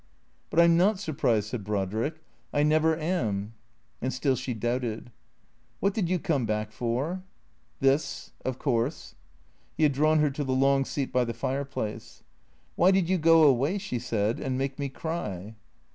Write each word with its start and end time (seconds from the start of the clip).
"But 0.49 0.59
I 0.59 0.63
'm 0.63 0.77
not 0.77 0.97
surprised," 0.97 1.49
said 1.49 1.63
Brodrick." 1.63 2.23
I 2.59 2.63
never 2.63 2.97
am." 2.97 3.53
And 4.01 4.11
still 4.11 4.35
she 4.35 4.55
doubted." 4.55 5.11
Wliat 5.83 5.93
did 5.93 6.09
you 6.09 6.17
come 6.17 6.47
back 6.47 6.71
for?"" 6.71 7.21
This, 7.81 8.31
of 8.43 8.57
course." 8.57 9.13
He 9.77 9.83
had 9.83 9.91
drawn 9.93 10.17
her 10.17 10.31
to 10.31 10.43
the 10.43 10.53
long 10.55 10.85
seat 10.85 11.11
by 11.13 11.23
the 11.23 11.35
fireplace." 11.35 12.23
Why 12.75 12.89
did 12.89 13.09
you 13.09 13.19
go 13.19 13.43
away," 13.43 13.77
she 13.77 13.99
said," 13.99 14.39
and 14.39 14.57
make 14.57 14.79
me 14.79 14.89
cry 14.89 15.53